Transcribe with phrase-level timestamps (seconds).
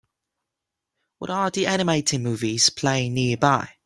[1.19, 3.69] What are the animated movies playing nearby